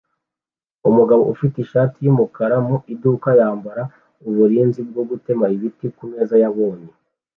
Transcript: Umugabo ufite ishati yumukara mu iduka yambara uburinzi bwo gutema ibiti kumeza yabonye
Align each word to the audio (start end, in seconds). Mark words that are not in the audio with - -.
Umugabo 0.89 1.21
ufite 1.33 1.55
ishati 1.65 1.97
yumukara 2.05 2.55
mu 2.67 2.75
iduka 2.93 3.29
yambara 3.39 3.83
uburinzi 4.27 4.79
bwo 4.89 5.03
gutema 5.09 5.45
ibiti 5.55 5.85
kumeza 5.97 6.35
yabonye 6.43 6.91